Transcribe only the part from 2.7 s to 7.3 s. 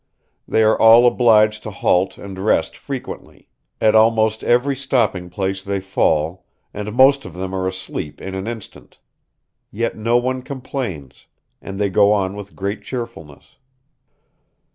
frequently; at almost every stopping place they fall, and most